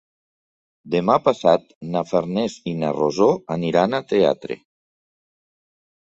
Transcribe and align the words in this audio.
Demà 0.95 1.17
passat 1.27 1.67
na 1.97 2.03
Farners 2.13 2.55
i 2.73 2.73
na 2.81 2.91
Rosó 2.97 3.29
aniran 3.59 4.01
al 4.01 4.09
teatre. 4.17 4.61